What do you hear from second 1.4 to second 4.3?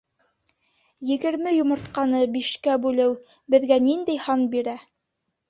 йомортҡаны бишкә бүлеү беҙгә ниндәй